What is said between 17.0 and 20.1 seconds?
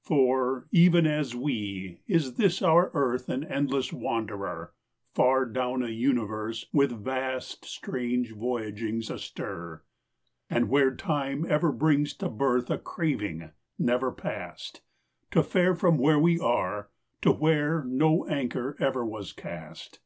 to where No anchor ever was cast.